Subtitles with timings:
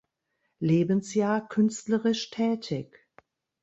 [0.59, 3.07] Lebensjahr künstlerisch tätig.